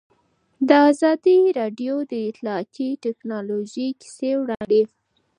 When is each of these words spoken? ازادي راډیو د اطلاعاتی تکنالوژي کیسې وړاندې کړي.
ازادي 0.89 1.37
راډیو 1.59 1.93
د 2.11 2.13
اطلاعاتی 2.29 2.89
تکنالوژي 3.05 3.87
کیسې 4.01 4.31
وړاندې 4.41 4.81
کړي. 4.87 4.93